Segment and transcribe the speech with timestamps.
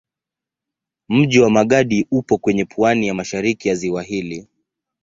[1.09, 4.47] Mji wa Magadi upo kwenye pwani ya mashariki ya ziwa hili.